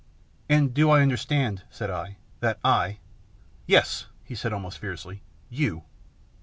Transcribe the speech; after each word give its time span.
"And 0.49 0.73
do 0.73 0.89
I 0.89 1.03
understand," 1.03 1.61
said 1.69 1.91
I," 1.91 2.17
that 2.39 2.57
I?"" 2.65 2.97
Yes," 3.77 4.07
he 4.23 4.33
said, 4.33 4.51
almost 4.51 4.79
fiercely." 4.79 5.21
You. 5.61 5.83